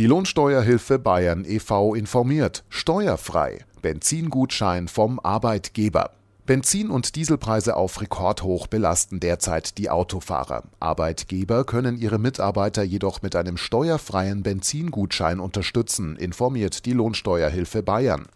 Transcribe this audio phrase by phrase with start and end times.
[0.00, 1.94] Die Lohnsteuerhilfe Bayern e.V.
[1.94, 2.64] informiert.
[2.70, 3.66] Steuerfrei.
[3.82, 6.12] Benzingutschein vom Arbeitgeber.
[6.50, 10.64] Benzin- und Dieselpreise auf Rekordhoch belasten derzeit die Autofahrer.
[10.80, 18.26] Arbeitgeber können ihre Mitarbeiter jedoch mit einem steuerfreien Benzingutschein unterstützen, informiert die Lohnsteuerhilfe Bayern.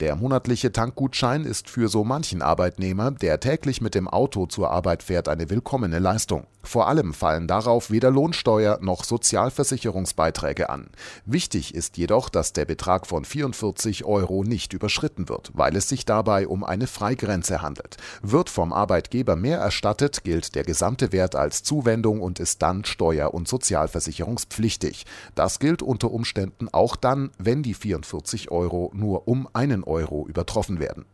[0.00, 5.04] Der monatliche Tankgutschein ist für so manchen Arbeitnehmer, der täglich mit dem Auto zur Arbeit
[5.04, 6.46] fährt, eine willkommene Leistung.
[6.62, 10.88] Vor allem fallen darauf weder Lohnsteuer noch Sozialversicherungsbeiträge an.
[11.24, 16.04] Wichtig ist jedoch, dass der Betrag von 44 Euro nicht überschritten wird, weil es sich
[16.04, 17.96] dabei um eine Freigrenze handelt.
[18.22, 23.34] Wird vom Arbeitgeber mehr erstattet, gilt der gesamte Wert als Zuwendung und ist dann steuer-
[23.34, 25.06] und sozialversicherungspflichtig.
[25.34, 30.80] Das gilt unter Umständen auch dann, wenn die 44 Euro nur um einen Euro übertroffen
[30.80, 31.04] werden.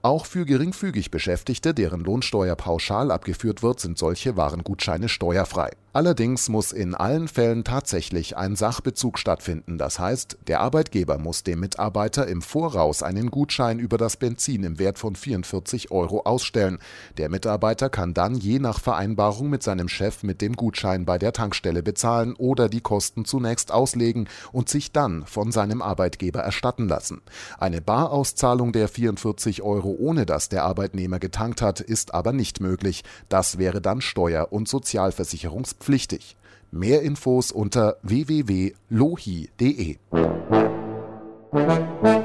[0.00, 5.70] Auch für geringfügig Beschäftigte, deren Lohnsteuer pauschal abgeführt wird, sind solche Warengutscheine steuerfrei.
[5.94, 9.78] Allerdings muss in allen Fällen tatsächlich ein Sachbezug stattfinden.
[9.78, 14.78] Das heißt, der Arbeitgeber muss dem Mitarbeiter im Voraus einen Gutschein über das Benzin im
[14.78, 16.78] Wert von 44 Euro ausstellen.
[17.16, 21.32] Der Mitarbeiter kann dann je nach Vereinbarung mit seinem Chef mit dem Gutschein bei der
[21.32, 27.22] Tankstelle bezahlen oder die Kosten zunächst auslegen und sich dann von seinem Arbeitgeber erstatten lassen.
[27.58, 33.04] Eine Barauszahlung der 44 Euro, ohne dass der Arbeitnehmer getankt hat, ist aber nicht möglich.
[33.30, 36.36] Das wäre dann Steuer- und Sozialversicherungspflichtig pflichtig.
[36.70, 39.96] Mehr Infos unter www.lohi.de.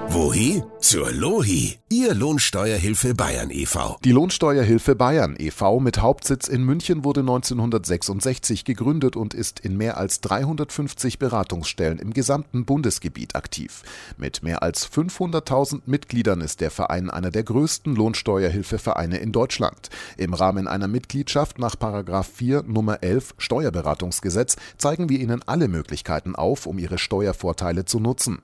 [0.09, 0.64] Wohin?
[0.84, 3.98] Zur Lohi, Ihr Lohnsteuerhilfe Bayern e.V.
[4.04, 5.80] Die Lohnsteuerhilfe Bayern e.V.
[5.80, 12.14] mit Hauptsitz in München wurde 1966 gegründet und ist in mehr als 350 Beratungsstellen im
[12.14, 13.84] gesamten Bundesgebiet aktiv.
[14.18, 19.90] Mit mehr als 500.000 Mitgliedern ist der Verein einer der größten Lohnsteuerhilfevereine in Deutschland.
[20.18, 26.66] Im Rahmen einer Mitgliedschaft nach 4 Nummer 11 Steuerberatungsgesetz zeigen wir Ihnen alle Möglichkeiten auf,
[26.66, 28.42] um Ihre Steuervorteile zu nutzen.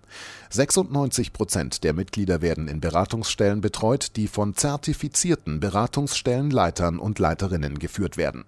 [0.52, 8.18] 96 Prozent der Mitglieder werden in Beratungsstellen betreut, die von zertifizierten Beratungsstellenleitern und Leiterinnen geführt
[8.18, 8.46] werden